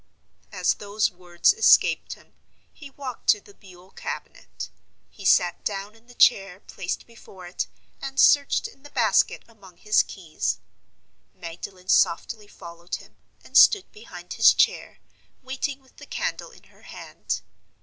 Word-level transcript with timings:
As 0.51 0.73
those 0.73 1.11
words 1.11 1.53
escaped 1.53 2.13
him, 2.13 2.33
he 2.73 2.89
walked 2.89 3.29
to 3.29 3.39
the 3.39 3.53
buhl 3.53 3.91
cabinet. 3.91 4.71
He 5.11 5.25
sat 5.25 5.63
down 5.63 5.93
in 5.95 6.07
the 6.07 6.15
chair 6.15 6.59
placed 6.61 7.05
before 7.05 7.45
it, 7.45 7.67
and 8.01 8.19
searched 8.19 8.67
in 8.67 8.81
the 8.81 8.89
basket 8.89 9.43
among 9.47 9.77
his 9.77 10.01
keys. 10.01 10.57
Magdalen 11.35 11.87
softly 11.89 12.47
followed 12.47 12.95
him, 12.95 13.15
and 13.43 13.55
stood 13.55 13.91
behind 13.91 14.33
his 14.33 14.55
chair, 14.55 14.97
waiting 15.43 15.81
with 15.83 15.97
the 15.97 16.07
candle 16.07 16.49
in 16.49 16.63
her 16.73 16.81
hand. 16.81 17.41